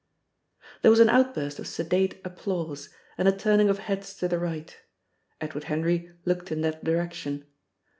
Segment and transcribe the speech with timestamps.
[0.81, 4.75] There was an outburst of sedate applause, and a turning of heads to the right.
[5.39, 7.45] Edward Henry looked in that direction.